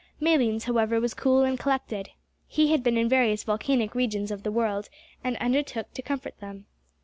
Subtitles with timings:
[0.19, 2.09] Malines, however, was cool and collected.
[2.47, 4.89] He had been in various volcanic regions of the world,
[5.23, 6.65] and undertook to comfort them.